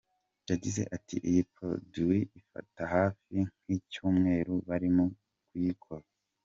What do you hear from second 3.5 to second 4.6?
nk’ icyumweru